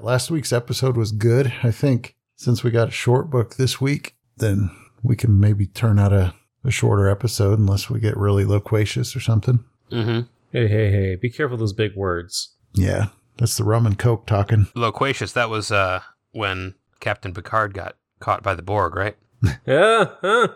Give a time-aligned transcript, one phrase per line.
[0.00, 1.54] Last week's episode was good.
[1.62, 4.70] I think since we got a short book this week, then
[5.02, 6.34] we can maybe turn out a,
[6.64, 9.64] a shorter episode unless we get really loquacious or something.
[9.90, 10.26] Mm-hmm.
[10.52, 11.16] Hey, hey, hey!
[11.16, 12.56] Be careful of those big words.
[12.74, 13.06] Yeah,
[13.38, 14.66] that's the rum and coke talking.
[14.74, 15.32] Loquacious.
[15.32, 16.00] That was uh,
[16.32, 19.16] when Captain Picard got caught by the Borg, right?
[19.66, 20.48] Yeah, huh?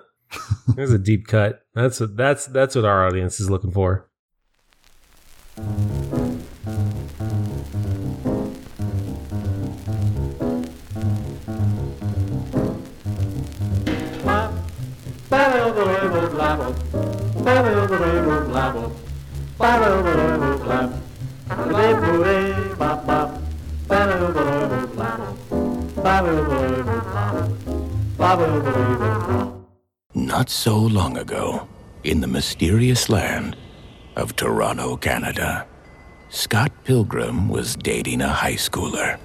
[0.75, 1.63] There's a deep cut.
[1.75, 4.07] That's what that's that's what our audience is looking for.
[30.15, 31.67] Not so long ago,
[32.05, 33.57] in the mysterious land
[34.15, 35.67] of Toronto, Canada,
[36.29, 39.19] Scott Pilgrim was dating a high schooler.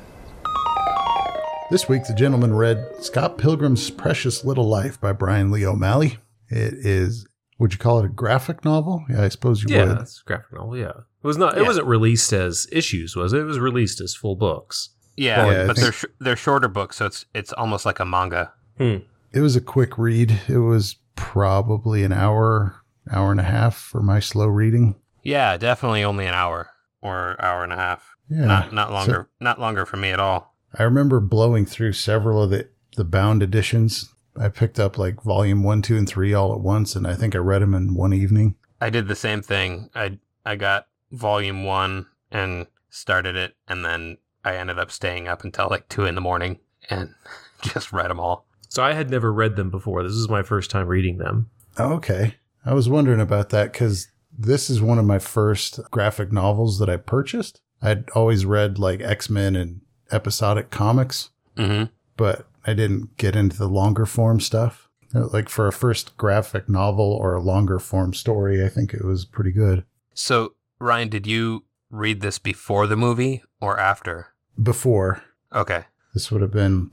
[1.70, 6.18] This week, the gentleman read Scott Pilgrim's Precious Little Life by Brian Lee O'Malley.
[6.50, 7.28] It is,
[7.60, 9.06] would you call it a graphic novel?
[9.08, 10.00] Yeah, I suppose you Yeah, would.
[10.00, 10.76] it's a graphic novel.
[10.78, 11.56] Yeah, it was not.
[11.56, 11.68] It Yeah.
[11.68, 13.42] wasn't released as issues, was it?
[13.42, 14.90] It was released as full books.
[15.16, 18.00] Yeah, Well, I but think- they're sh- they're shorter books, so it's it's almost like
[18.00, 18.52] a manga.
[18.78, 18.98] Hmm.
[19.32, 20.42] It was a quick read.
[20.48, 22.76] It was probably an hour,
[23.12, 24.96] hour and a half for my slow reading.
[25.24, 26.70] Yeah, definitely only an hour
[27.02, 28.16] or hour and a half.
[28.30, 28.46] Yeah.
[28.46, 29.30] Not not So- longer.
[29.40, 30.56] not longer for me at all.
[30.78, 34.14] I remember blowing through several of the, the bound editions.
[34.38, 37.34] I picked up like volume one, two, and three all at once, and I think
[37.36, 38.56] I read them in one evening.
[38.82, 39.90] I did the same thing.
[39.96, 45.44] I I got volume one and started it, and then I ended up staying up
[45.46, 46.60] until like two in the morning
[46.90, 47.14] and
[47.62, 48.46] just read them all.
[48.76, 50.04] So I had never read them before.
[50.04, 51.50] This is my first time reading them.
[51.78, 52.36] Oh, okay.
[52.66, 56.90] I was wondering about that because this is one of my first graphic novels that
[56.90, 57.62] I purchased.
[57.82, 59.80] I'd always read like X Men and
[60.12, 61.86] episodic comics, Mm-hmm.
[62.18, 64.90] but I didn't get into the longer form stuff.
[65.16, 69.06] Uh, Like for a first graphic novel or a longer form story, I think it
[69.06, 69.86] was pretty good.
[70.14, 74.34] So Ryan, did you read this before the movie or after?
[74.62, 75.86] Before Okay.
[76.14, 76.90] this would have been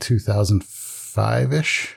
[1.14, 1.96] 2005 ish.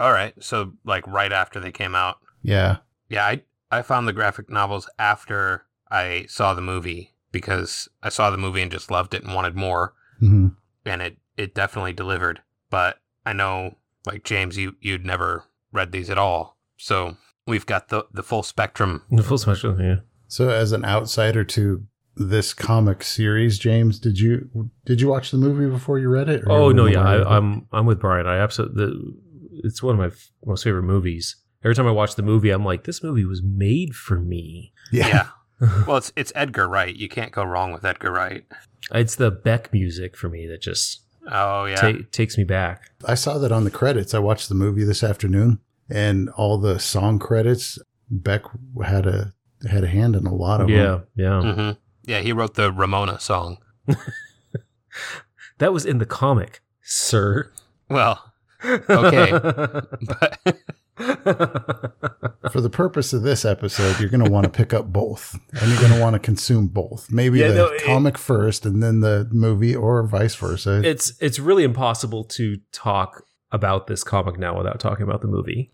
[0.00, 0.34] All right.
[0.42, 2.18] So like right after they came out.
[2.42, 2.78] Yeah.
[3.08, 8.30] Yeah, I I found the graphic novels after I saw the movie because I saw
[8.30, 10.48] the movie and just loved it and wanted more, hmm
[10.84, 12.40] and it it definitely delivered.
[12.70, 13.76] But I know,
[14.06, 18.42] like James, you you'd never read these at all, so we've got the the full
[18.42, 19.02] spectrum.
[19.10, 19.96] The full special, yeah.
[20.28, 21.84] So, as an outsider to
[22.16, 26.44] this comic series, James, did you did you watch the movie before you read it?
[26.46, 27.26] Oh no, yeah, read it?
[27.26, 28.26] I, I'm I'm with Brian.
[28.26, 29.14] I absolutely.
[29.62, 31.36] It's one of my f- most favorite movies.
[31.64, 34.72] Every time I watch the movie, I'm like, this movie was made for me.
[34.92, 35.06] yeah.
[35.08, 35.26] Yeah.
[35.86, 36.94] well, it's it's Edgar Wright.
[36.94, 38.44] You can't go wrong with Edgar Wright.
[38.92, 41.76] It's the Beck music for me that just Oh yeah.
[41.76, 42.90] ta- takes me back.
[43.06, 44.12] I saw that on the credits.
[44.14, 47.78] I watched the movie this afternoon, and all the song credits.
[48.10, 48.42] Beck
[48.84, 49.32] had a
[49.70, 51.04] had a hand in a lot of Yeah, them.
[51.16, 51.54] yeah.
[51.54, 51.70] hmm
[52.06, 53.58] Yeah, he wrote the Ramona song.
[55.58, 57.52] That was in the comic, sir.
[57.88, 58.32] Well,
[58.64, 59.30] Okay.
[60.02, 60.38] but
[62.52, 65.70] For the purpose of this episode, you're going to want to pick up both, and
[65.70, 67.10] you're going to want to consume both.
[67.10, 70.80] Maybe Yeah, the no, it- comic first, and then the movie, or vice versa.
[70.84, 75.70] it's it's really impossible to talk about this comic now without talking about the movie.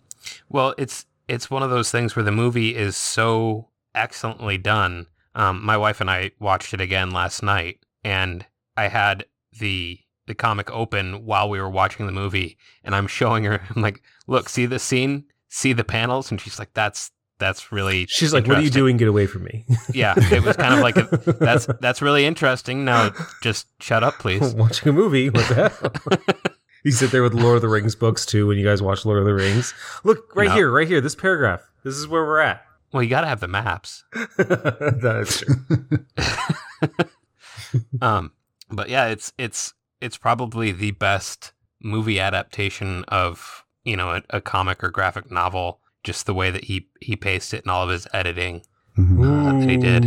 [0.48, 5.06] Well, it's it's one of those things where the movie is so excellently done.
[5.34, 8.44] Um, my wife and I watched it again last night, and
[8.76, 9.24] I had
[9.58, 13.60] the the comic open while we were watching the movie, and I'm showing her.
[13.74, 15.24] I'm like, "Look, see this scene?
[15.48, 18.96] See the panels?" And she's like, "That's that's really." She's like, "What are you doing?
[18.96, 19.64] Get away from me!"
[19.94, 22.84] Yeah, it was kind of like a, that's that's really interesting.
[22.84, 24.54] Now, just shut up, please.
[24.54, 25.30] watching a movie.
[25.30, 26.36] What the hell?
[26.84, 29.19] you sit there with Lord of the Rings books too when you guys watch Lord
[29.19, 29.74] of the Rings.
[30.04, 30.54] Look right No.
[30.54, 31.00] here, right here.
[31.00, 31.60] This paragraph.
[31.84, 32.62] This is where we're at.
[32.92, 34.04] Well, you got to have the maps.
[34.38, 35.54] That's true.
[38.02, 38.32] Um,
[38.68, 44.40] but yeah, it's it's it's probably the best movie adaptation of you know a, a
[44.40, 45.78] comic or graphic novel.
[46.02, 48.62] Just the way that he he paced it and all of his editing.
[48.98, 49.20] Mhm.
[49.22, 50.04] Uh, that he did.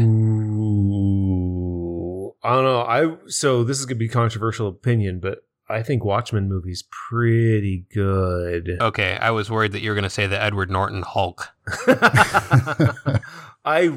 [1.03, 2.33] Ooh.
[2.43, 2.81] I don't know.
[2.81, 8.77] I so this is gonna be controversial opinion, but I think Watchmen movie's pretty good.
[8.81, 11.49] Okay, I was worried that you were going to say the Edward Norton Hulk.
[13.65, 13.93] I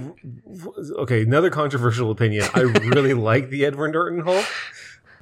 [0.98, 1.22] okay.
[1.22, 2.46] Another controversial opinion.
[2.54, 4.46] I really like the Edward Norton Hulk,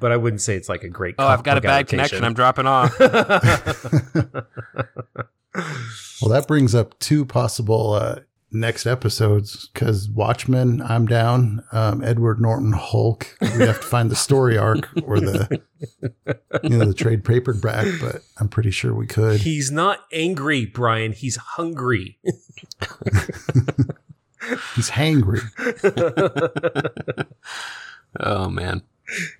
[0.00, 1.14] but I wouldn't say it's like a great.
[1.18, 1.98] Oh, I've got a bad adaptation.
[1.98, 2.24] connection.
[2.24, 2.98] I'm dropping off.
[6.20, 8.20] Well, that brings up two possible uh,
[8.54, 11.64] next episodes because Watchmen, I'm down.
[11.72, 15.60] Um, Edward Norton Hulk, we have to find the story arc or the
[16.62, 19.40] you know the trade paperback, but I'm pretty sure we could.
[19.40, 21.12] He's not angry, Brian.
[21.12, 22.18] He's hungry.
[24.74, 25.40] He's hangry.
[28.20, 28.82] Oh man.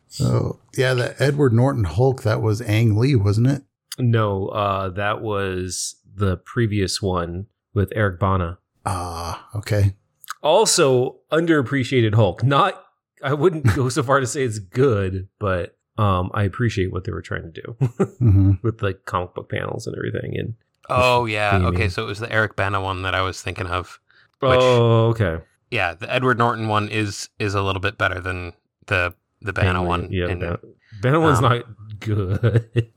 [0.09, 3.63] So yeah, the Edward Norton Hulk that was Ang Lee, wasn't it?
[3.99, 8.59] no, uh, that was the previous one with Eric Bana.
[8.87, 9.95] Ah, okay.
[10.43, 12.43] Also, underappreciated Hulk.
[12.45, 12.83] Not,
[13.23, 17.13] I wouldn't go so far to say it's good, but um, I appreciate what they
[17.13, 17.73] were trying to do
[18.19, 20.37] hmm with like comic book panels and everything.
[20.39, 20.55] And
[20.91, 21.53] Oh yeah.
[21.59, 21.75] theming.
[21.75, 24.01] Okay, so it was the Eric Bana one that I was thinking of.
[24.41, 25.39] Which- oh, okay.
[25.71, 28.53] Yeah, the Edward Norton one is is a little bit better than
[28.87, 30.09] the the Bana one.
[30.13, 30.59] Yeah, And- Bana,
[31.01, 31.65] Bana one's um, not
[32.01, 32.91] good.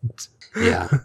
[0.55, 0.89] yeah.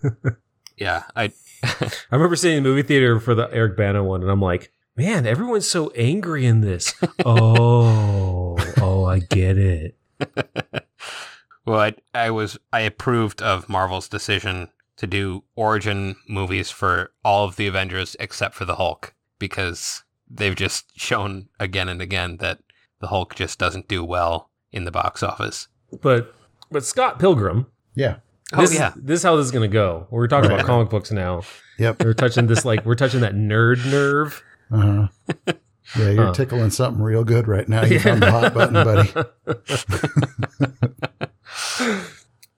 [0.76, 1.05] Yeah.
[1.14, 1.31] I
[1.62, 5.26] I remember seeing the movie theater for the Eric Bana one, and I'm like, man,
[5.26, 6.94] everyone's so angry in this.
[7.25, 9.97] oh, oh, I get it.
[11.67, 17.44] well, I, I was I approved of Marvel's decision to do origin movies for all
[17.44, 22.61] of the Avengers except for the Hulk because they've just shown again and again that
[23.00, 25.69] the Hulk just doesn't do well in the box office.
[26.00, 26.35] But
[26.70, 27.67] but Scott Pilgrim.
[27.94, 28.17] Yeah.
[28.54, 28.93] Oh This, yeah.
[28.96, 30.06] this is how this is gonna go.
[30.10, 31.43] We're talking about comic books now.
[31.78, 32.02] Yep.
[32.04, 34.43] We're touching this like we're touching that nerd nerve.
[34.70, 35.08] Uh-huh.
[35.99, 37.84] Yeah, you're tickling something real good right now.
[37.84, 39.12] You found the hot button, buddy.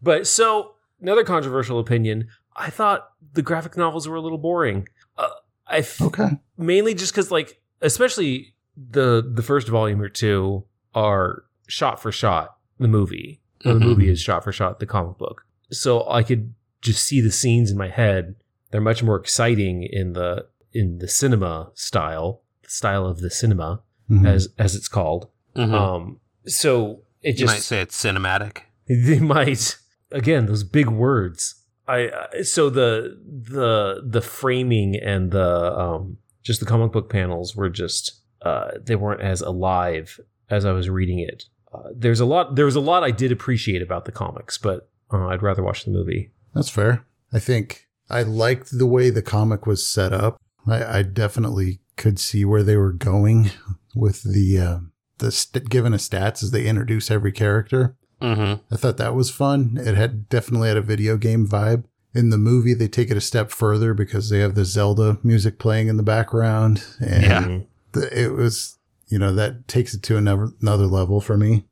[0.02, 2.28] but so another controversial opinion.
[2.56, 4.88] I thought the graphic novels were a little boring.
[5.18, 5.28] Uh,
[5.66, 6.28] I f- Okay.
[6.56, 10.64] mainly just because like especially the the first volume or two
[10.94, 13.40] are shot for shot the movie.
[13.64, 13.78] Mhm.
[13.80, 17.32] The movie is shot for shot the comic book, so I could just see the
[17.32, 18.34] scenes in my head.
[18.70, 23.82] They're much more exciting in the in the cinema style, the style of the cinema
[24.10, 24.26] Mhm.
[24.26, 25.28] as as it's called.
[25.56, 25.72] Mhm.
[25.72, 28.58] Um, so it you just might say it's cinematic.
[28.88, 29.76] they might
[30.12, 31.54] again those big words.
[31.88, 37.54] I I- so the the the framing and the um just the comic book panels
[37.56, 40.20] were just uh they weren't as alive
[40.50, 41.44] as I was reading it.
[41.72, 44.90] Uh, there's a lot there was a lot I did appreciate about the comics, but
[45.12, 46.30] uh, I'd rather watch the movie.
[46.54, 47.04] That's fair.
[47.32, 50.40] I think I liked the way the comic was set up.
[50.66, 53.50] I, I definitely could see where they were going
[53.94, 54.78] with the uh,
[55.18, 57.96] the st- given a stats as they introduce every character.
[58.20, 58.62] Mm-hmm.
[58.72, 59.76] I thought that was fun.
[59.80, 61.84] It had definitely had a video game vibe.
[62.14, 65.58] In the movie, they take it a step further because they have the Zelda music
[65.58, 67.58] playing in the background, and Yeah.
[67.92, 68.78] The, it was
[69.08, 71.64] you know that takes it to another another level for me.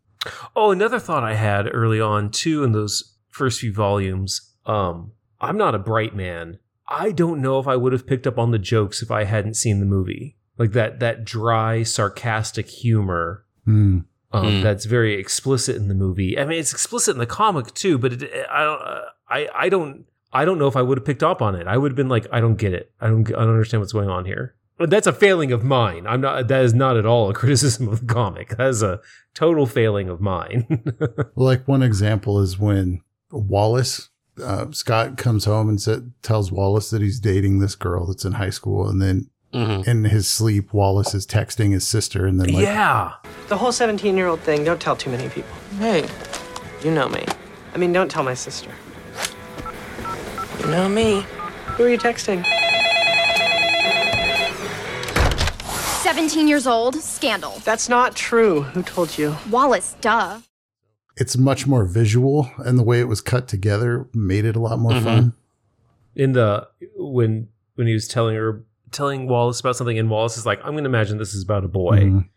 [0.55, 4.53] Oh, another thought I had early on too in those first few volumes.
[4.67, 6.59] Um, I'm not a bright man.
[6.89, 9.55] I don't know if I would have picked up on the jokes if I hadn't
[9.55, 10.37] seen the movie.
[10.59, 14.01] Like that that dry, sarcastic humor Hmm.
[14.33, 14.63] um, Mm.
[14.63, 16.39] that's very explicit in the movie.
[16.39, 19.69] I mean, it's explicit in the comic too, but it, I don't, uh, I, I
[19.69, 21.67] don't, I don't know if I would have picked up on it.
[21.67, 22.93] I would have been like, I don't get it.
[23.01, 24.55] I don't, I don't understand what's going on here.
[24.79, 26.07] But that's a failing of mine.
[26.07, 26.49] I'm not.
[26.49, 28.57] That is not at all a criticism of the comic.
[28.57, 29.01] That is a
[29.35, 30.67] total failing of mine.
[31.37, 33.03] Like one example is when
[33.33, 34.11] Wallace
[34.43, 38.33] uh, Scott comes home and sa- tells Wallace that he's dating this girl that's in
[38.33, 39.83] high school, and then Mm-hmm.
[39.91, 43.13] in his sleep, Wallace is texting his sister, and then like, yeah.
[43.49, 45.53] The whole 17 year old thing, don't tell too many people.
[45.79, 46.09] Hey,
[46.83, 47.23] You know me.
[47.75, 48.71] I mean, don't tell my sister.
[50.61, 51.27] you know me.
[51.77, 52.43] Who are you texting?
[56.03, 57.61] 17 years old, scandal.
[57.65, 58.63] That's not true.
[58.63, 59.37] Who told you?
[59.51, 60.41] Wallace, duh.
[61.17, 64.79] It's much more visual, and the way it was cut together made it a lot
[64.79, 65.03] more Mhm.
[65.05, 65.33] fun.
[66.15, 70.45] In the when when he was telling her telling Wallace about something, and Wallace is
[70.45, 72.29] like, "I'm going to imagine this is about a boy," Mhm.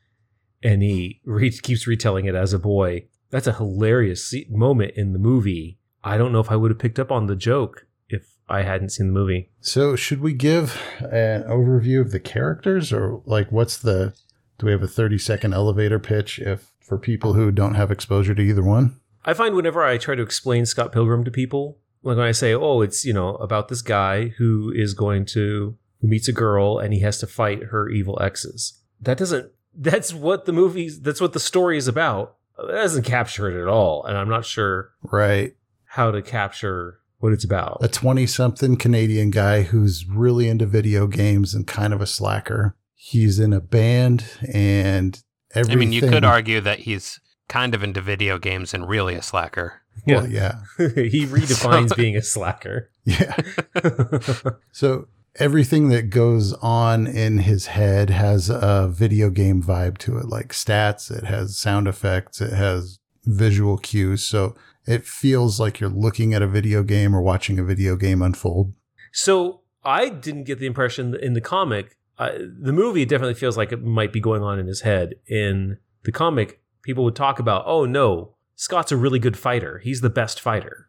[0.64, 3.06] and he re- keeps retelling it as a boy.
[3.32, 5.78] That's a hilarious se- moment in the movie.
[6.04, 8.90] I don't know if I would have picked up on the joke if I hadn't
[8.90, 9.50] seen the movie.
[9.60, 14.14] So, should we give an overview of the characters, or like what's the?
[14.58, 18.36] Do we have a thirty second elevator pitch if for people who don't have exposure
[18.36, 18.96] to either one?
[19.26, 22.54] I find whenever I try to explain Scott Pilgrim to people, like when I say,
[22.54, 26.78] "Oh, it's you know about this guy who is going to who meets a girl
[26.80, 29.52] and he has to fight her evil exes," that doesn't.
[29.78, 31.02] That's what the movie's.
[31.02, 32.36] That's what the story is about.
[32.58, 35.56] That doesn't capture it at all, and I'm not sure Right.
[35.86, 37.80] how to capture what it's about.
[37.82, 42.76] a 20 something Canadian guy who's really into video games and kind of a slacker.
[42.96, 45.22] He's in a band and
[45.54, 45.78] everything.
[45.78, 49.22] I mean, you could argue that he's kind of into video games and really a
[49.22, 49.82] slacker.
[50.08, 50.62] Well, yeah.
[50.78, 52.90] he redefines So- being a slacker.
[53.04, 53.36] Yeah.
[54.72, 60.26] So everything that goes on in his head has a video game vibe to it,
[60.28, 64.24] like stats, it has sound effects, it has visual cues.
[64.24, 68.22] So it feels like you're looking at a video game or watching a video game
[68.22, 68.74] unfold.
[69.12, 71.98] So I didn't get the impression in the comic.
[72.18, 75.16] The movie definitely feels like it might be going on in his head.
[75.28, 79.80] In the comic, people would talk about, "Oh no, Scott's a really good fighter.
[79.80, 80.88] He's the best fighter."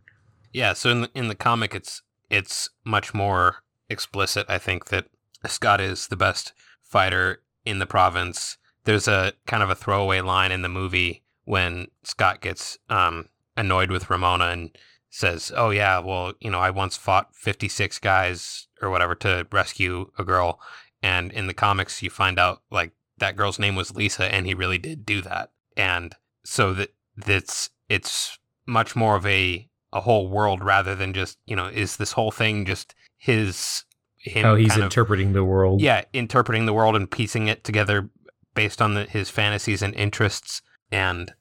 [0.52, 3.56] Yeah, so in the, in the comic, it's it's much more
[3.88, 4.46] explicit.
[4.48, 5.06] I think that
[5.46, 6.52] Scott is the best
[6.82, 8.56] fighter in the province.
[8.84, 13.90] There's a kind of a throwaway line in the movie when Scott gets um, annoyed
[13.90, 14.76] with Ramona and
[15.10, 20.10] says, "Oh yeah, well, you know, I once fought 56 guys or whatever to rescue
[20.18, 20.60] a girl."
[21.02, 24.54] And in the comics, you find out like that girl's name was Lisa, and he
[24.54, 25.50] really did do that.
[25.76, 31.38] And so that that's it's much more of a a whole world rather than just
[31.46, 33.84] you know is this whole thing just his
[34.16, 35.80] him How he's kind of- interpreting the world.
[35.80, 38.10] yeah interpreting the world and piecing it together
[38.54, 40.60] based on the, his fantasies and interests
[40.90, 41.32] and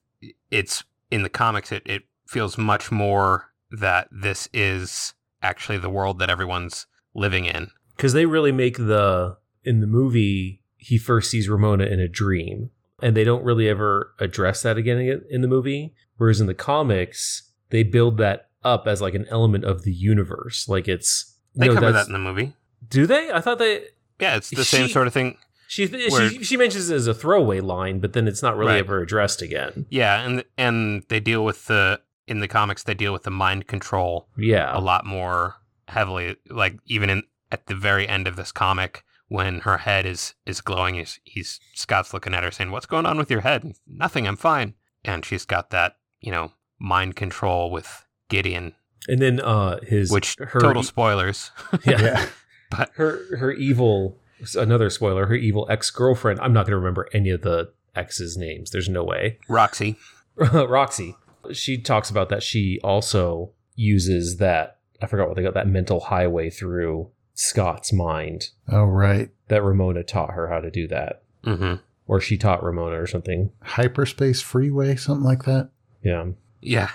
[0.52, 6.20] it's in the comics it, it feels much more that this is actually the world
[6.20, 6.86] that everyone's
[7.16, 9.36] living in because they really make the
[9.66, 12.70] in the movie he first sees Ramona in a dream,
[13.02, 15.94] and they don't really ever address that again in- the movie.
[16.18, 20.68] Whereas in the comics, they build that up as like an element of the universe,
[20.70, 22.54] like it's they no, cover that in the movie
[22.90, 23.32] Do they?
[23.32, 23.86] I thought they.
[24.20, 27.14] yeah it's the same sort of thing She, Where- she she mentions it as a
[27.14, 28.80] throwaway line, but then it's not really Right.
[28.80, 29.86] ever addressed again.
[29.90, 33.68] yeah and and they deal with the in the comics they deal with the mind
[33.68, 35.56] control Yeah, a lot more
[35.88, 40.36] heavily like even in at the very end of this comic when her head is
[40.46, 43.74] is glowing he's, he's scott's looking at her saying what's going on with your head?
[43.88, 44.74] Nothing i'm fine.
[45.04, 48.74] And she's got that you know mind control with gideon.
[49.08, 51.52] And then uh his which her total spoilers.
[51.86, 52.26] Yeah, Yeah.
[52.72, 54.20] but her her evil
[54.56, 58.70] another spoiler her evil ex-girlfriend i'm not going to remember any of the ex's names
[58.72, 59.40] there's no way.
[59.48, 59.98] Roxy.
[60.36, 61.16] Roxy.
[61.54, 66.00] She talks about that she also uses that i forgot what they got that mental
[66.00, 69.30] highway through scott's mind Oh, right.
[69.50, 71.76] that ramona taught her how to do that hmm
[72.08, 75.70] or she taught ramona or something Hyperspace freeway, something like that.
[76.02, 76.26] yeah
[76.62, 76.90] yeah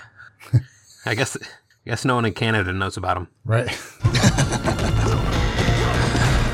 [1.05, 1.45] i guess i
[1.89, 3.69] guess no one in canada knows about him Right.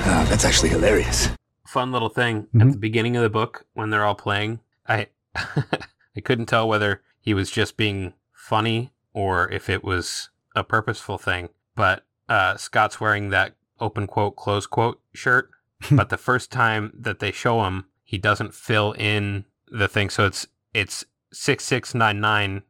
[0.10, 1.28] Ah, that's actually hilarious.
[1.66, 2.62] fun little thing Mhm.
[2.62, 4.62] at the beginning of the book when they're all playing.
[4.88, 10.64] I I couldn't tell whether he was just being funny or if it was a
[10.64, 11.50] purposeful thing.
[11.76, 15.50] But uh, Scott's wearing that open quote close quote shirt.
[15.84, 15.96] Hmm.
[15.96, 20.26] but the first time that they show him, he doesn't fill in the thing, so
[20.26, 22.64] it's it's six six nine nine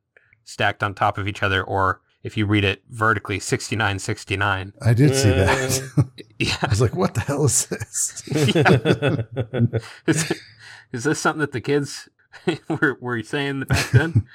[0.43, 4.35] stacked on top of each other, or if you read it vertically, sixty nine sixty
[4.35, 4.73] nine.
[4.81, 6.07] I did see that.
[6.39, 6.55] Yeah.
[6.61, 8.21] I was like, what the hell is this?
[10.07, 10.41] is,
[10.91, 12.09] is this something that the kids
[12.67, 14.27] were, were saying back then?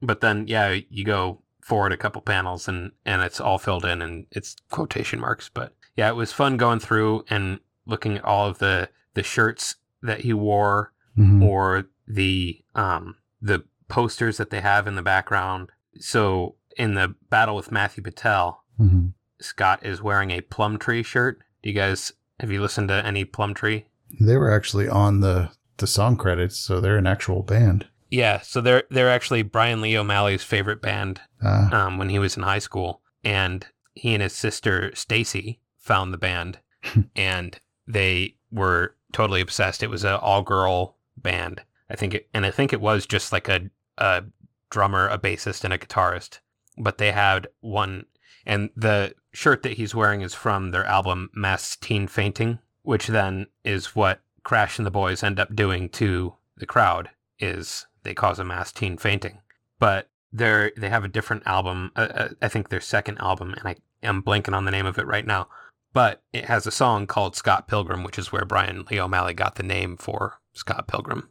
[0.00, 4.00] but then, yeah, you go forward a couple panels and, and it's all filled in
[4.02, 5.50] and it's quotation marks.
[5.52, 9.74] But yeah, it was fun going through and looking at all of the, the shirts
[10.02, 11.42] that he wore Mhm.
[11.42, 15.70] or the um, the posters that they have in the background.
[15.98, 19.14] So in the battle with Matthew Patel, Mhm.
[19.40, 21.40] Scott is wearing a Plumtree shirt.
[21.62, 23.84] Do you guys have you listened to any Plumtree?
[24.20, 27.88] They were actually on the, the song credits, so they're an actual band.
[28.10, 32.36] Yeah, so they're they're actually Brian Lee O'Malley's favorite band Uh, um, when he was
[32.36, 36.60] in high school, and he and his sister Stacy found the band,
[37.16, 39.82] and they were totally obsessed.
[39.82, 43.32] It was an all girl band, I think, it, and I think it was just
[43.32, 44.22] like a a
[44.70, 46.38] drummer, a bassist, and a guitarist.
[46.76, 48.04] But they had one,
[48.46, 53.46] and the shirt that he's wearing is from their album Mass Teen Fainting, which then
[53.64, 57.10] is what Crash and the boys end up doing to the crowd.
[57.40, 59.40] Is they cause a mass teen fainting,
[59.78, 61.92] but they're they have a different album.
[61.96, 64.98] Uh, uh, I think their second album, and I am blanking on the name of
[64.98, 65.48] it right now.
[65.92, 69.54] But it has a song called Scott Pilgrim, which is where Brian Lee O'Malley got
[69.56, 71.28] the name for Scott Pilgrim.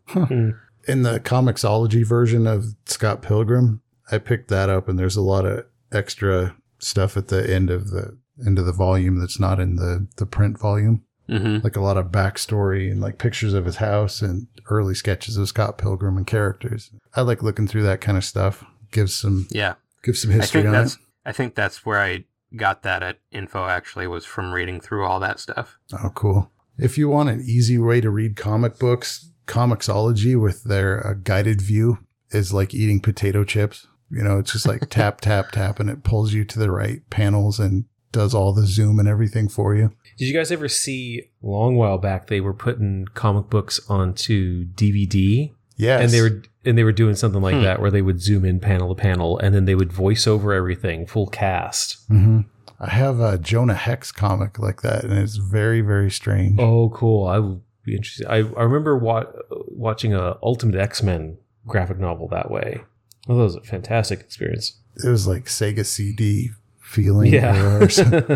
[0.87, 5.45] in the Comixology version of Scott Pilgrim, I picked that up, and there's a lot
[5.45, 9.75] of extra stuff at the end of the end of the volume that's not in
[9.77, 11.03] the the print volume.
[11.29, 11.63] Mm-hmm.
[11.63, 15.49] Like a lot of backstory and like pictures of his house and early sketches of
[15.49, 16.89] Scott Pilgrim and characters.
[17.15, 18.63] I like looking through that kind of stuff.
[18.91, 19.73] Gives some Yeah,
[20.03, 20.77] gives some I history think on it.
[20.83, 22.23] that's I think that's where I
[22.55, 23.67] got that at info.
[23.67, 25.77] Actually, was from reading through all that stuff.
[25.93, 26.51] Oh, cool.
[26.77, 31.61] If you want an easy way to read comic books, Comixology with their uh, guided
[31.61, 31.99] view
[32.31, 33.87] is like eating potato chips.
[34.11, 37.01] You know, it's just like tap, tap, tap, and it pulls you to the right
[37.09, 39.91] panels and does all the zoom and everything for you.
[40.17, 44.65] Did you guys ever see a long while back they were putting comic books onto
[44.65, 46.01] DVD Yes.
[46.01, 47.63] and they were and they were doing something like Hmm.
[47.63, 50.51] that where they would zoom in panel to panel and then they would voice over
[50.53, 51.97] everything full cast.
[52.07, 52.41] hmm
[52.79, 56.59] I have a Jonah Hex comic like that, and it's very, very strange.
[56.59, 57.25] Oh, cool!
[57.27, 58.27] I would be interested.
[58.27, 62.81] I, I remember wa- watching a Ultimate X Men graphic novel that way.
[63.27, 64.77] Oh, that was a fantastic experience.
[65.03, 67.79] It was like Sega CD feeling, Yeah.
[67.79, 67.89] or,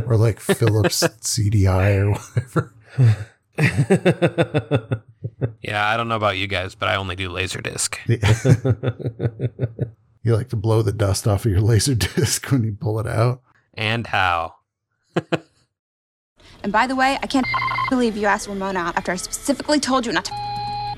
[0.08, 2.74] or like Philips CDI or whatever.
[5.64, 7.98] Yeah, I don't know about you guys, but I only do Laserdisc.
[10.24, 13.08] You like to blow the dust off of your laser disc when you pull it
[13.08, 13.42] out.
[13.74, 14.56] And how?
[16.64, 17.48] And by the way, I can't
[17.90, 20.34] believe you asked Ramona out after I specifically told you not to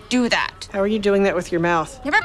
[0.09, 0.67] do that.
[0.73, 2.03] How are you doing that with your mouth?
[2.03, 2.19] Never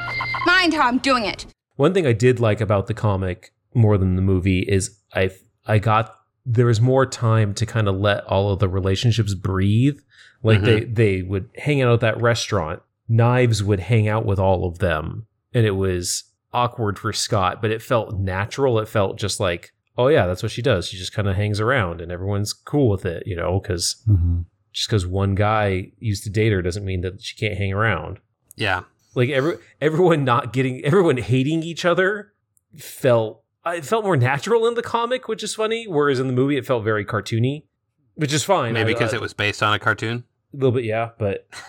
[0.44, 1.46] mind how I'm doing it.
[1.76, 5.30] One thing I did like about the comic more than the movie is I
[5.66, 9.98] I got there was more time to kind of let all of the relationships breathe.
[10.42, 12.80] Like they they would hang out at that restaurant.
[13.08, 17.70] Knives would hang out with all of them, and it was awkward for Scott, but
[17.70, 18.78] it felt natural.
[18.78, 20.88] It felt just like, oh yeah, that's what she does.
[20.88, 24.40] She just kind of hangs around, and everyone's cool with it, you know, because Mm-hmm.
[24.72, 28.18] just because one guy used to date her doesn't mean that she can't hang around
[28.56, 28.82] Yeah.
[29.14, 32.32] like every everyone not getting everyone hating each other
[32.76, 36.56] felt it felt more natural in the comic which is funny whereas in the movie
[36.56, 37.64] it felt very cartoony
[38.14, 40.24] which is fine Maybe because it was based on a cartoon.
[40.52, 41.46] A little bit yeah but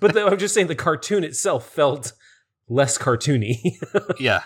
[0.00, 2.12] but the, i'm just saying the cartoon itself felt
[2.70, 3.76] less cartoony
[4.18, 4.42] yeah.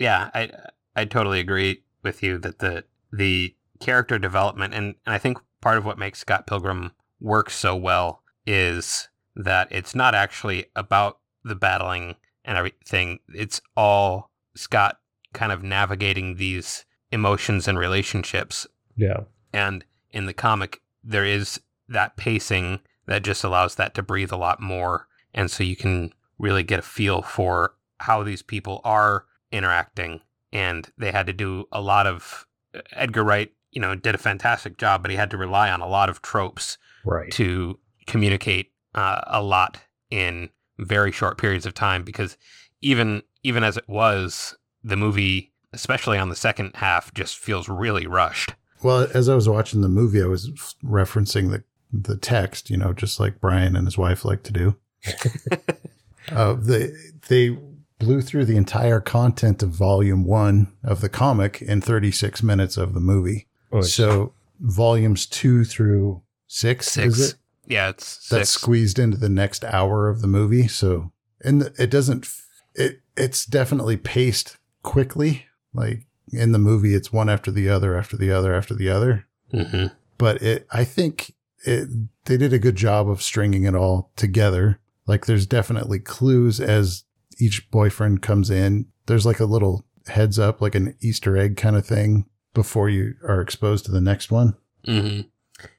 [0.00, 0.50] Yeah, I
[0.96, 5.78] I totally agree with you that the the character development and, and I think part
[5.78, 11.54] of what makes Scott Pilgrim work so well is that it's not actually about the
[11.54, 13.20] battling and everything.
[13.28, 14.98] It's all Scott
[15.32, 18.66] kind of navigating these emotions and relationships
[18.96, 19.20] yeah
[19.52, 22.78] and in the comic there is that pacing
[23.10, 25.06] that just allows that to breathe a lot more.
[25.34, 30.20] And so you can really get a feel for how these people are interacting.
[30.52, 32.46] And they had to do a lot of
[32.92, 35.86] Edgar Wright you know did a fantastic job but he had to rely on a
[35.86, 37.30] lot of tropes right.
[37.30, 39.78] to communicate uh, a lot
[40.10, 42.36] in very short periods of time because
[42.80, 48.06] even even as it was the movie especially on the second half just feels really
[48.06, 48.54] rushed.
[48.82, 52.92] Well, as I was watching the movie, I was referencing the the text, you know,
[52.92, 54.76] just like Brian and his wife like to do.
[56.32, 56.90] uh, they
[57.28, 57.58] they
[57.98, 62.94] blew through the entire content of Volume One of the comic in 36 minutes of
[62.94, 63.46] the movie.
[63.72, 67.18] Oh, so volumes two through six, six.
[67.18, 67.38] is it?
[67.66, 70.66] Yeah, it's That's squeezed into the next hour of the movie.
[70.66, 72.28] So, and it doesn't.
[72.74, 75.46] It it's definitely paced quickly.
[75.72, 79.26] Like in the movie, it's one after the other, after the other, after the other.
[79.52, 79.86] hmm
[80.18, 81.88] But it, I think it
[82.24, 84.80] they did a good job of stringing it all together.
[85.06, 87.04] Like there's definitely clues as
[87.38, 88.86] each boyfriend comes in.
[89.06, 93.14] There's like a little heads up, like an Easter egg kind of thing before you
[93.26, 94.54] are exposed to the next one.
[94.84, 95.20] hmm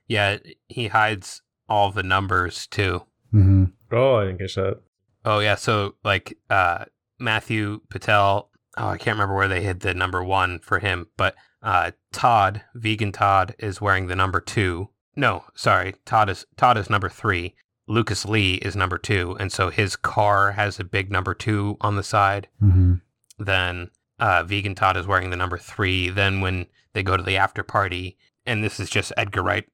[0.07, 3.03] Yeah, he hides all the numbers too.
[3.33, 3.63] Mm-hmm.
[3.93, 4.81] oh i didn't catch that
[5.23, 6.85] Oh yeah, so like uh
[7.19, 11.35] Matthew Patel, oh I can't remember where they hid the number one for him, but
[11.61, 14.89] uh Todd, vegan Todd, is wearing the number two.
[15.15, 17.55] No, sorry, Todd is Todd is number three.
[17.87, 21.95] Lucas Lee is number two, and so his car has a big number two on
[21.95, 22.47] the side.
[22.61, 22.95] Mm-hmm.
[23.43, 26.09] then uh, Vegan Todd is wearing the number three.
[26.09, 29.67] Then when they go to the after party, and this is just Edgar Wright,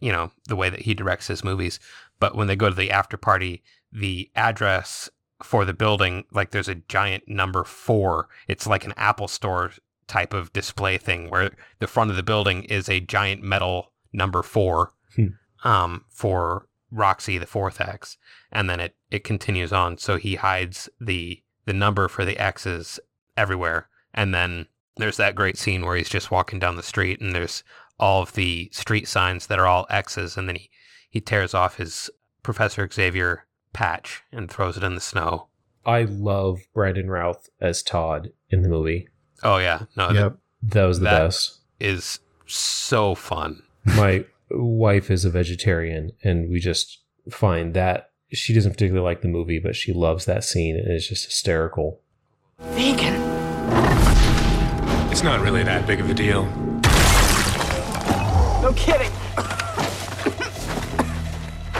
[0.00, 1.78] you know, the way that he directs his movies.
[2.18, 5.08] But when they go to the after party, the address
[5.42, 8.28] for the building, like there's a giant number four.
[8.48, 9.70] It's like an Apple Store
[10.08, 14.42] type of display thing where the front of the building is a giant metal number
[14.42, 15.26] four Hmm.
[15.64, 18.16] um, for Roxy, the fourth X.
[18.52, 19.98] And then it, it continues on.
[19.98, 22.98] So he hides the the number for the X's
[23.36, 23.88] everywhere.
[24.14, 24.66] And then
[24.96, 27.62] there's that great scene where he's just walking down the street and there's
[28.00, 30.36] all of the street signs that are all X's.
[30.38, 30.70] And then he,
[31.10, 32.08] he tears off his
[32.42, 33.44] Professor Xavier
[33.74, 35.48] patch and throws it in the snow.
[35.84, 39.08] i love brandon routh as todd in the movie
[39.42, 39.82] Oh, yeah.
[39.96, 40.38] No, Yep.
[40.62, 43.62] that was the That- best that is so fun.
[43.96, 46.98] My wife is a vegetarian and we just
[47.30, 51.08] find that she doesn't particularly like the movie but she loves that scene and it's
[51.08, 52.00] just hysterical
[52.60, 53.14] Vegan.
[55.12, 56.44] It's not really that big of a deal.
[58.62, 59.12] No kidding.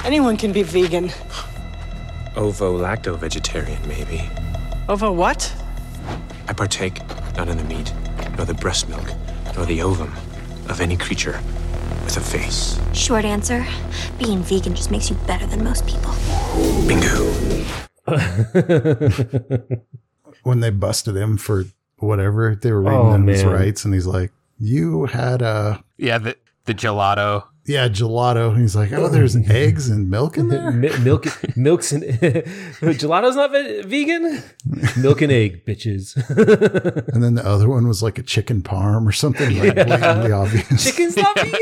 [0.05, 1.11] Anyone can be vegan.
[2.37, 4.23] Ovo lacto vegetarian, maybe.
[4.89, 5.53] Ovo what?
[6.47, 7.01] I partake
[7.37, 7.93] not in the meat,
[8.37, 9.13] nor the breast milk,
[9.57, 10.13] nor the ovum,
[10.69, 11.41] of any creature
[12.09, 12.79] with a face.
[12.95, 13.67] Short answer
[14.19, 16.13] being vegan just makes you better than most people.
[16.87, 17.31] Bingo.
[20.43, 21.65] when they busted him for
[21.99, 26.17] whatever they were reading Oh, him his rights, and he's like, "You had a Yeah,
[26.19, 27.45] the the gelato.
[27.67, 31.93] yeah gelato," and he's like, "Oh, there's eggs and milk in there." Mi- milk, milks
[31.93, 32.03] and
[32.99, 34.43] gelato's not ve- vegan.
[34.97, 36.17] Milk and egg, bitches.
[37.13, 39.85] And then the other one was like a chicken parm or something like Yeah.
[39.85, 40.83] blatantly obvious.
[40.85, 41.59] Chicken's not vegan.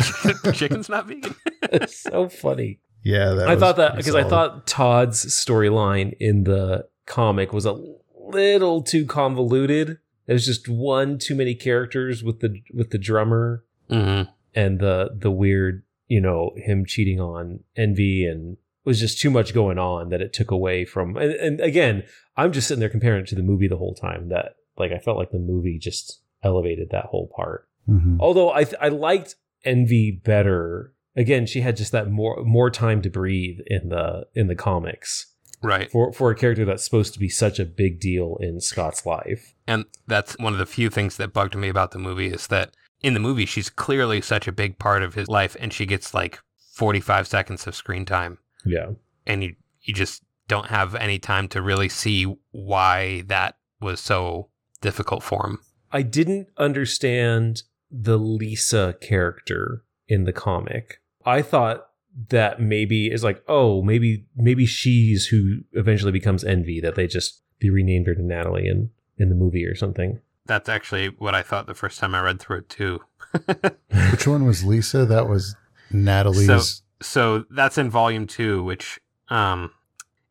[0.52, 1.34] Chicken's not vegan.
[1.72, 2.80] It's so funny.
[3.04, 7.64] Yeah, that I was thought that because I thought Todd's storyline in the comic was
[7.64, 7.78] a
[8.16, 9.98] little too convoluted.
[10.26, 14.22] There's just one too many characters with the with the drummer hmm
[14.54, 19.54] and the the weird, you know, him cheating on Envy and was just too much
[19.54, 21.16] going on that it took away from.
[21.16, 22.02] And, and again,
[22.36, 24.28] I'm just sitting there comparing it to the movie the whole time.
[24.28, 27.68] That like I felt like the movie just elevated that whole part.
[27.88, 28.16] Mhm.
[28.18, 30.92] Although I I liked Envy better.
[31.16, 35.26] Again, she had just that more more time to breathe in the in the comics
[35.62, 35.90] Right.
[35.90, 39.54] for for a character that's supposed to be such a big deal in Scott's life.
[39.66, 42.70] And that's one of the few things that bugged me about the movie is that
[43.02, 46.14] in the movie she's clearly such a big part of his life and she gets
[46.14, 46.38] like
[46.74, 48.90] 45 seconds of screen time Yeah.
[49.26, 54.48] and you you just don't have any time to really see why that was so
[54.80, 55.58] difficult for him.
[55.92, 61.00] I didn't understand the Lisa character in the comic.
[61.24, 61.88] I thought
[62.28, 66.80] that maybe is like, oh, maybe maybe she's who eventually becomes Envy.
[66.80, 70.20] That they just they renamed her to Natalie in in the movie or something.
[70.46, 73.00] That's actually what I thought the first time I read through it too.
[74.10, 75.06] Which one was Lisa?
[75.06, 75.54] That was
[75.90, 76.46] Natalie's.
[76.46, 76.60] So
[77.02, 79.72] so that's in volume two, which um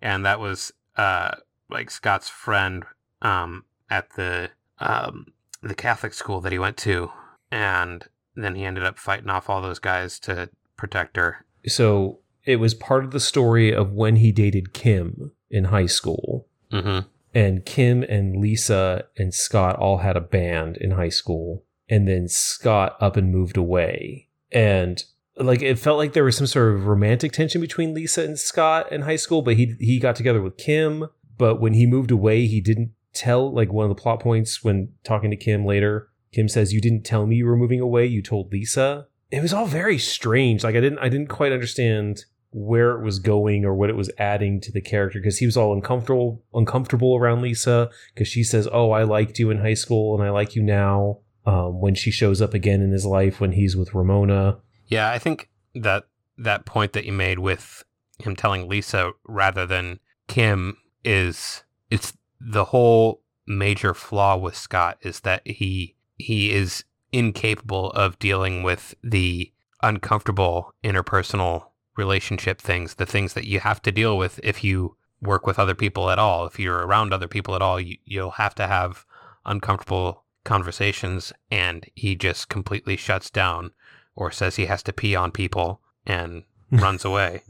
[0.02, 1.32] and that was uh
[1.70, 2.84] like Scott's friend
[3.22, 5.28] um at the um
[5.62, 7.12] the Catholic school that he went to
[7.52, 11.46] and then he ended up fighting off all those guys to protect her.
[11.66, 16.48] So it was part of the story of when he dated Kim in high school.
[16.72, 17.08] Mm-hmm.
[17.34, 22.28] and Kim and Lisa and Scott all had a band in high school, and then
[22.28, 25.04] Scott up and moved away, and
[25.36, 28.92] like it felt like there was some sort of romantic tension between Lisa and Scott
[28.92, 31.08] in high school, but he he got together with Kim,
[31.40, 34.90] but when he moved away, he didn't tell like one of the plot points when
[35.04, 36.09] talking to Kim later.
[36.32, 38.06] Kim says, "You didn't tell me you were moving away.
[38.06, 40.64] You told Lisa." It was all very strange.
[40.64, 44.10] Like I didn't I didn't quite understand where it was going or what it was
[44.18, 48.68] adding to the character because he was all uncomfortable uncomfortable around Lisa because she says,
[48.72, 52.12] "Oh, I liked you in high school and I like you now." Um, when she
[52.12, 56.06] shows up again in his life when he's with Ramona, Yeah, I think that
[56.38, 57.84] that point that you made with
[58.20, 65.22] him telling Lisa rather than Kim is it's the whole major flaw with Scott is
[65.22, 69.52] that he he is incapable of dealing with the
[69.82, 71.66] uncomfortable interpersonal
[71.98, 75.76] relationship things, the things that you have to deal with if you work with other
[75.76, 76.46] people at all.
[76.46, 79.06] If you're around other people at all, you, you'll have to have
[79.46, 83.72] uncomfortable conversations and he just completely shuts down
[84.16, 87.42] or says he has to pee on people and runs away.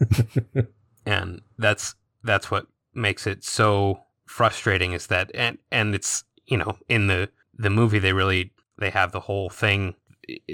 [1.05, 6.77] And that's that's what makes it so frustrating is that and and it's you know
[6.87, 9.95] in the the movie they really they have the whole thing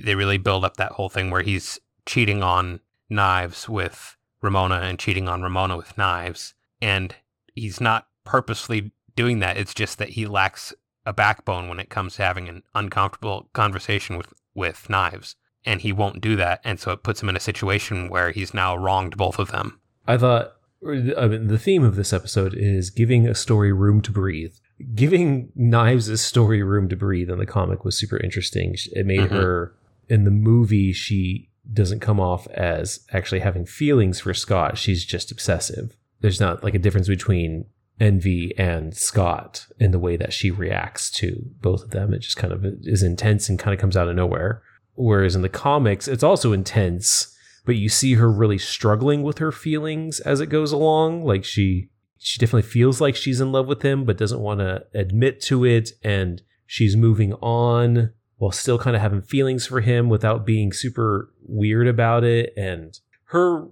[0.03, 4.99] they really build up that whole thing where he's cheating on knives with Ramona and
[4.99, 6.53] cheating on Ramona with knives.
[6.81, 7.15] And
[7.53, 9.57] he's not purposely doing that.
[9.57, 10.73] It's just that he lacks
[11.05, 15.35] a backbone when it comes to having an uncomfortable conversation with with knives.
[15.65, 16.61] And he won't do that.
[16.63, 19.79] And so it puts him in a situation where he's now wronged both of them.
[20.07, 20.53] I thought
[20.85, 24.55] I mean, the theme of this episode is giving a story room to breathe.
[24.93, 28.75] Giving Knives a story room to breathe in the comic was super interesting.
[28.91, 29.29] It made Mhm.
[29.29, 29.73] her
[30.09, 34.77] in the movie she doesn't come off as actually having feelings for Scott.
[34.77, 35.95] She's just obsessive.
[36.21, 37.65] There's not like a difference between
[37.99, 42.13] Envy and Scott in the way that she reacts to both of them.
[42.13, 44.61] It just kind of is intense and kind of comes out of nowhere.
[44.95, 47.33] Whereas in the comics, it's also intense,
[47.65, 51.23] but you see her really struggling with her feelings as it goes along.
[51.23, 51.89] Like she
[52.25, 55.63] she definitely feels like she's in love with him, but doesn't want to admit to
[55.63, 60.73] it, and she's moving on while still kind of having feelings for him without being
[60.73, 62.51] super weird about it.
[62.57, 63.67] And her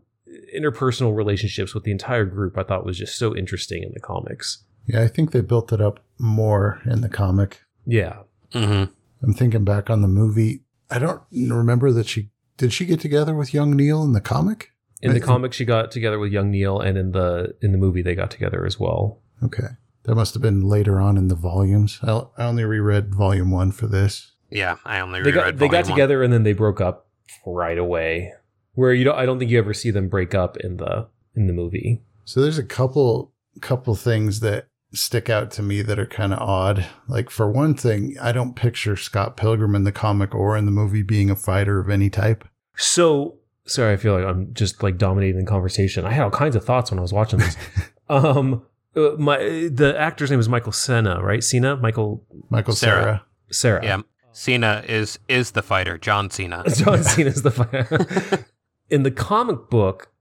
[0.56, 4.64] interpersonal relationships with the entire group, I thought was just so interesting in the comics.
[4.86, 7.64] yeah, I think they built it up more in the comic.
[7.88, 8.20] Yeah,
[8.54, 8.94] mm-hmm.
[9.24, 10.62] I'm thinking back on the movie.
[10.92, 14.73] I don't remember that she did she get together with young Neil in the comic?
[15.04, 17.78] In the I- comic, she got together with young Neil, and in the in the
[17.78, 19.20] movie, they got together as well.
[19.44, 19.68] Okay.
[20.04, 22.00] That must have been later on in the volumes.
[22.04, 24.32] I, I only reread volume one for this.
[24.50, 25.96] Yeah, I only They reread got they got volume one.
[25.98, 27.08] together and then they broke up
[27.46, 28.34] right away.
[28.74, 31.48] Where you don't, I don't think you ever see them break up in the in
[31.48, 32.02] the movie.
[32.26, 36.40] So there's a couple couple things that stick out to me that are kind of
[36.40, 36.86] odd.
[37.08, 40.72] Like for one thing, I don't picture Scott Pilgrim in the comic or in the
[40.72, 42.48] movie being a fighter of any type.
[42.76, 46.06] So sorry, I feel like I'm just like dominating the conversation.
[46.06, 47.56] I had all kinds of thoughts when I was watching this.
[48.10, 48.64] um,
[48.96, 49.38] uh, my
[49.72, 51.44] the actor's name is Michael Senna, right?
[51.44, 53.02] Cena, Michael Michael Cera.
[53.02, 53.26] Cera.
[53.52, 53.86] Cera.
[53.86, 55.98] Yeah, Cena is is the fighter.
[55.98, 56.64] John Cena.
[56.76, 58.46] John Cena's the fighter.
[58.90, 60.12] In the comic book,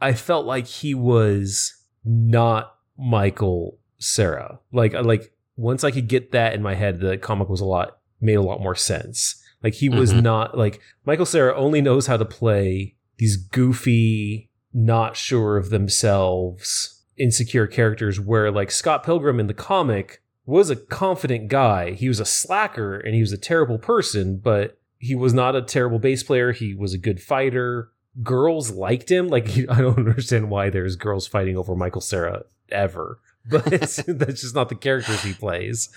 [0.00, 4.60] I felt like he was not Michael Cera.
[4.72, 7.98] Like like once I could get that in my head, the comic was a lot
[8.20, 9.42] made a lot more sense.
[9.62, 10.22] Like he was Mhm.
[10.22, 17.02] not like Michael Cera only knows how to play these goofy, not sure of themselves,
[17.16, 21.92] insecure characters where like Scott Pilgrim in the comic was a confident guy.
[21.92, 25.62] He was a slacker and he was a terrible person, but he was not a
[25.62, 26.52] terrible bass player.
[26.52, 27.90] He was a good fighter.
[28.22, 29.28] Girls liked him.
[29.28, 33.18] Like I don't understand why there's girls fighting over Michael Cera ever.
[33.48, 35.88] But that's just not the characters he plays.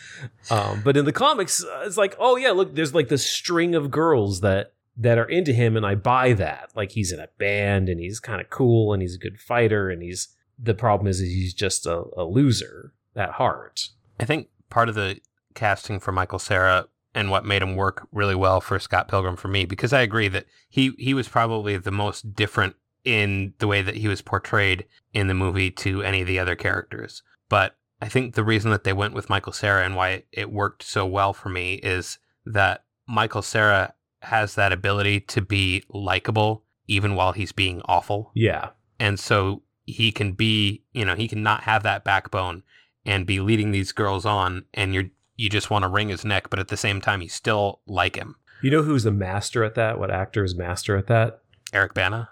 [0.49, 3.75] Um, but in the comics, uh, it's like, oh yeah, look, there's like this string
[3.75, 6.71] of girls that that are into him, and I buy that.
[6.75, 9.89] Like he's in a band, and he's kind of cool, and he's a good fighter,
[9.89, 13.89] and he's the problem is he's just a, a loser at heart.
[14.19, 15.19] I think part of the
[15.55, 19.47] casting for Michael Cera and what made him work really well for Scott Pilgrim for
[19.47, 23.81] me, because I agree that he he was probably the most different in the way
[23.81, 27.23] that he was portrayed in the movie to any of the other characters.
[27.51, 30.83] But I think the reason that they went with Michael Cera and why it worked
[30.83, 37.13] so well for me is that Michael Cera has that ability to be likable even
[37.13, 38.31] while he's being awful.
[38.35, 42.63] Yeah, And so he can be, you know, he can not have that backbone
[43.05, 46.49] and be leading these girls on and you're you just want to wring his neck,
[46.49, 48.35] but at the same time you still like him.
[48.61, 49.99] you know who's the master at that?
[49.99, 51.41] What actor is master at that?
[51.73, 52.29] Eric Bana,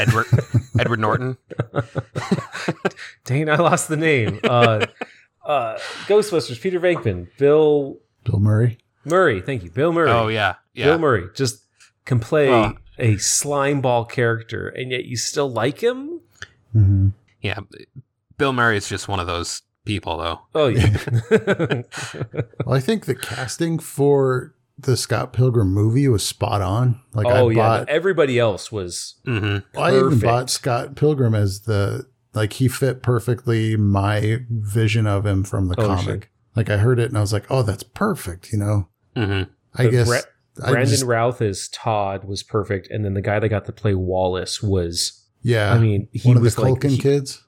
[0.00, 0.26] Edward
[0.78, 1.36] Edward Norton.
[3.24, 4.40] Dang, I lost the name.
[4.44, 4.86] Uh,
[5.44, 8.78] uh, Ghostbusters, Peter Venkman, Bill Bill Murray.
[9.04, 9.40] Murray.
[9.40, 10.10] Thank you, Bill Murray.
[10.10, 10.56] Oh yeah.
[10.74, 10.86] Yeah.
[10.86, 11.64] Bill Murray just
[12.04, 16.20] can play Well- a slime ball character, and yet you still like him.
[16.74, 17.08] Mm-hmm.
[17.40, 17.60] Yeah.
[18.36, 20.40] Bill Murray is just one of those people though.
[20.54, 20.96] Oh yeah,
[22.66, 27.00] Well, I think the casting for the Scott Pilgrim movie was spot on.
[27.12, 27.56] Like oh I yeah.
[27.56, 29.78] bought, Everybody else was Mm-hmm.
[29.78, 30.22] I even perfect.
[30.22, 35.74] bought Scott Pilgrim as the like he fit perfectly my vision of him from the
[35.80, 36.04] Oh, comic.
[36.04, 36.20] sure.
[36.54, 38.52] Like I heard it and I was like, oh, that's perfect.
[38.52, 39.50] You know, Mm-hmm.
[39.74, 43.20] I But guess Bra- I Brandon just- Routh as Todd was perfect, and then the
[43.22, 45.24] guy that got to play Wallace was.
[45.42, 45.72] yeah.
[45.72, 47.42] I mean, he one of the was like Culkin he- kids.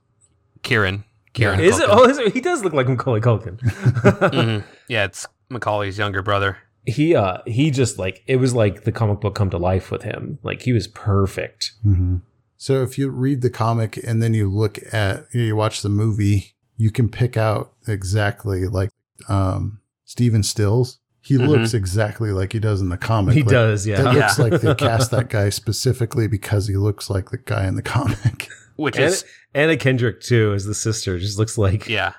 [0.62, 1.04] Kieran.
[1.32, 1.60] Kieran.
[1.60, 1.86] Is it?
[1.88, 2.32] Oh, is it?
[2.32, 3.58] he does look like Macaulay Culkin.
[3.60, 4.64] Mhm.
[4.88, 6.58] Yeah, it's Macaulay's younger brother.
[6.86, 10.02] He uh he just like it was like the comic book come to life with
[10.02, 10.38] him.
[10.42, 11.72] Like he was perfect.
[11.82, 12.16] hmm
[12.56, 16.54] So if you read the comic and then you look at you watch the movie,
[16.76, 18.90] you can pick out exactly like
[19.28, 20.98] um Stephen Stills.
[21.22, 21.48] He Mhm.
[21.48, 23.34] looks exactly like he does in the comic.
[23.34, 24.02] He Like, does, It yeah.
[24.12, 27.82] looks like they cast that guy specifically because he looks like the guy in the
[27.82, 28.48] comic.
[28.76, 31.86] Which And, is Anna Kendrick too as the sister just looks like.
[31.90, 32.14] yeah.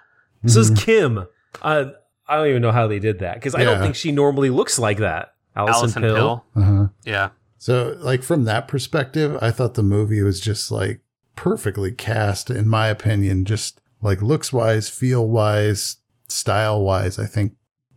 [0.45, 0.77] So is Mhm.
[0.77, 1.25] Kim.
[1.63, 1.85] Uh,
[2.31, 3.83] I don't even know how they did that because I don't Yeah.
[3.83, 5.33] think she normally looks like that.
[5.55, 6.15] Alison, Alison Pill.
[6.15, 6.45] Pill.
[6.55, 6.87] Uh-huh.
[7.03, 7.29] Yeah.
[7.57, 11.01] So, like from that perspective, I thought the movie was just like
[11.35, 13.45] perfectly cast, in my opinion.
[13.45, 17.19] Just like looks wise, feel wise, style wise.
[17.19, 17.53] I think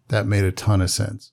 [0.09, 1.33] that made a ton of sense.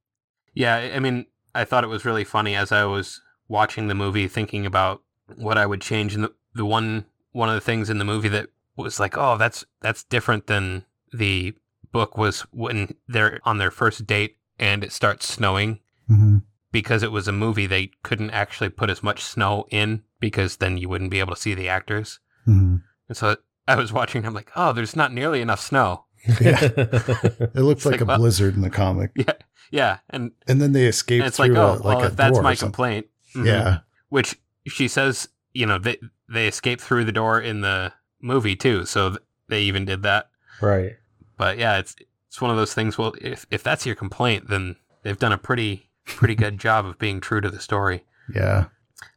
[0.54, 3.96] Yeah, I I mean, I thought it was really funny as I was watching the
[3.96, 5.02] movie, thinking about
[5.36, 6.14] what I would change.
[6.16, 9.38] And the, the one one of the things in the movie that was like, oh,
[9.38, 11.54] that's that's different than the
[11.92, 16.38] book was when they're on their first date and it starts snowing Mm-hmm.
[16.74, 17.68] because it was a movie.
[17.68, 21.40] They couldn't actually put as much snow in because then you wouldn't be able to
[21.42, 22.20] see the actors.
[22.48, 22.78] Mm-hmm.
[23.08, 24.26] And so I was watching.
[24.26, 26.06] I'm like, oh, there's not nearly enough snow.
[26.42, 26.60] Yeah.
[26.78, 29.34] It looks like, like, a well- blizzard in the comic, Yeah,
[29.72, 31.24] yeah, and, and then they escape.
[31.24, 32.68] it's through like, oh, a, like well, a that's door my or something.
[32.74, 33.06] complaint.
[33.36, 33.46] Mhm.
[33.46, 33.78] Yeah,
[34.10, 34.36] which
[34.68, 35.98] she says, you know, they
[36.30, 40.30] they escape through the door in the movie too, so th- they even did that.
[40.62, 40.94] right.
[41.42, 41.96] But yeah, it's
[42.28, 42.98] it's one of those things.
[43.00, 47.00] Well, if if that's your complaint, then they've done a pretty pretty good job of
[47.00, 48.04] being true to the story.
[48.34, 48.66] yeah,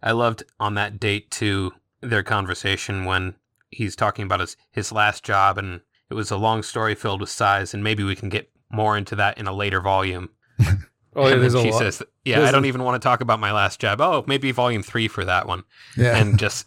[0.02, 3.34] I loved on that date too their conversation when
[3.70, 7.30] he's talking about his his last job, and it was a long story filled with
[7.30, 10.30] sighs, and maybe we can get more into that in a later volume.
[11.16, 11.78] Oh, yeah, and there's then a she lot.
[11.78, 14.00] says, "Yeah, there's I don't a- even want to talk about my last job.
[14.00, 15.62] Oh, maybe volume three for that one."
[15.96, 16.16] yeah.
[16.16, 16.66] and just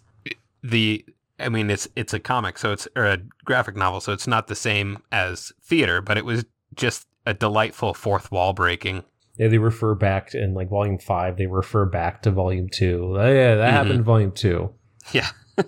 [0.63, 1.03] the
[1.39, 4.47] I mean it's it's a comic so it's or a graphic novel so it's not
[4.47, 6.45] the same as theater but it was
[6.75, 9.03] just a delightful fourth wall breaking
[9.37, 11.37] Yeah, they refer back to, in like volume five.
[11.37, 13.15] They refer back to volume two.
[13.17, 14.73] Oh, yeah, that happened in volume two.
[15.11, 15.29] Yeah.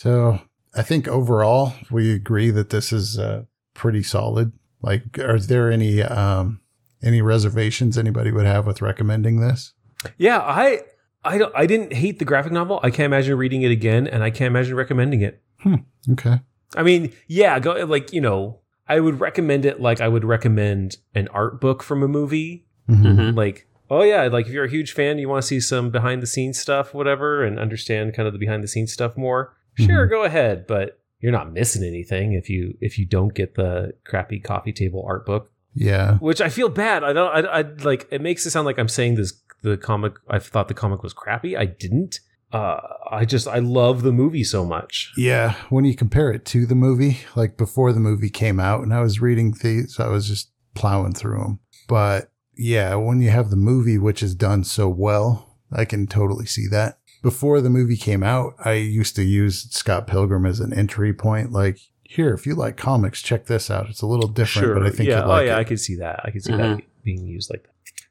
[0.00, 0.40] So
[0.74, 3.42] I think overall we agree that this is uh,
[3.74, 4.50] pretty solid.
[4.80, 6.60] Like, are there any um,
[7.02, 9.74] any reservations anybody would have with recommending this?
[10.16, 10.84] Yeah, I
[11.24, 12.80] I don't I didn't hate the graphic novel.
[12.82, 15.42] I can't imagine reading it again, and I can't imagine recommending it.
[15.60, 15.76] Hmm,
[16.12, 16.40] okay.
[16.76, 20.96] I mean, yeah, go like you know, I would recommend it like I would recommend
[21.14, 22.66] an art book from a movie.
[22.88, 23.36] Mhm.
[23.36, 26.22] Like, oh yeah, like if you're a huge fan, you want to see some behind
[26.22, 29.54] the scenes stuff, whatever, and understand kind of the behind the scenes stuff more.
[29.78, 29.90] Mm-hmm.
[29.90, 33.92] Sure, go ahead, but you're not missing anything if you if you don't get the
[34.04, 35.52] crappy coffee table art book.
[35.74, 36.16] Yeah.
[36.18, 37.04] Which I feel bad.
[37.04, 37.46] I don't.
[37.46, 38.08] I, I like.
[38.10, 39.40] It makes it sound like I'm saying this.
[39.62, 40.14] The comic.
[40.28, 41.56] I thought the comic was crappy.
[41.56, 42.20] I didn't.
[42.52, 43.46] Uh, I just.
[43.46, 45.12] I love the movie so much.
[45.16, 45.54] Yeah.
[45.68, 49.00] When you compare it to the movie, like before the movie came out, and I
[49.00, 51.60] was reading these, I was just plowing through them.
[51.88, 56.46] But yeah, when you have the movie, which is done so well, I can totally
[56.46, 56.98] see that.
[57.22, 61.52] Before the movie came out, I used to use Scott Pilgrim as an entry point.
[61.52, 63.88] Like, here, if you like comics, check this out.
[63.88, 65.20] It's a little different, but I think yeah.
[65.20, 65.66] you'd like oh yeah, I it.
[65.66, 66.20] could see that.
[66.24, 67.70] I could see that being used like that.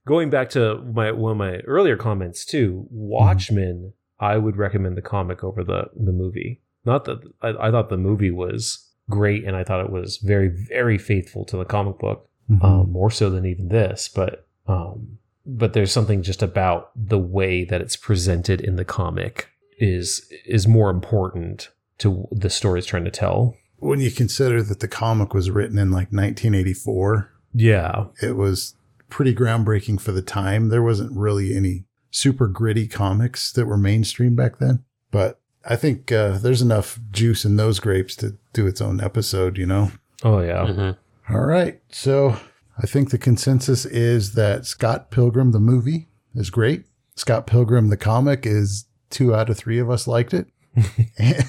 [0.10, 3.94] Going back to my one of my earlier comments too, Watchmen.
[4.20, 6.62] I would recommend the comic over the the movie.
[6.84, 10.48] Not that I, I thought the movie was great, and I thought it was very
[10.48, 12.64] very faithful to the comic book, Mhm.
[12.64, 14.10] um, more so than even this.
[14.10, 19.48] But um, but there's something just about the way that it's presented in the comic
[19.78, 21.70] is is more important
[22.00, 23.56] to the story it's trying to tell.
[23.78, 28.76] when you consider that the comic was written in like 1984, Yeah, it was
[29.10, 30.70] pretty groundbreaking for the time.
[30.70, 36.12] There wasn't really any super gritty comics that were mainstream back then, but I think
[36.12, 39.92] uh, there's enough juice in those grapes to do its own episode, you know?
[40.24, 40.66] Oh yeah.
[40.66, 40.98] Mhm.
[41.30, 41.82] All right.
[41.90, 42.38] So
[42.78, 46.86] I think the consensus is that Scott Pilgrim, the movie, is great.
[47.16, 50.48] Scott Pilgrim, the comic, is two out of three of us liked it.
[51.18, 51.44] and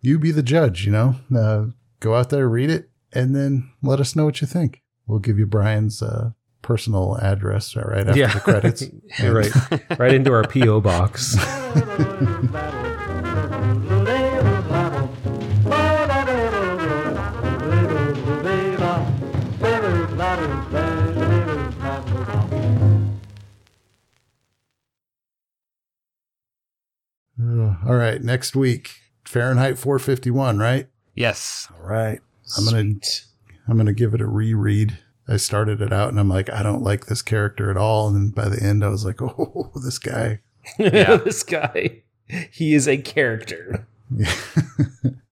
[0.00, 1.16] you be the judge, you know?
[1.34, 1.66] Uh,
[2.00, 4.82] go out there, read it, and then let us know what you think.
[5.10, 6.30] We'll give you Brian's uh,
[6.62, 8.32] personal address uh, right after yeah.
[8.32, 8.84] the credits.
[9.18, 9.98] You're right.
[9.98, 11.36] Right into our PO box.
[27.84, 28.22] All right.
[28.22, 28.92] Next week,
[29.24, 30.86] Fahrenheit 451, right?
[31.16, 31.66] Yes.
[31.74, 32.20] All right.
[32.56, 32.94] I'm gonna
[33.70, 34.98] I'm gonna give it a reread.
[35.28, 38.08] I started it out and I'm like, I don't like this character at all.
[38.08, 40.40] And by the end, I was like, oh, this guy.
[40.78, 41.16] Yeah.
[41.16, 42.02] this guy,
[42.50, 43.86] he is a character.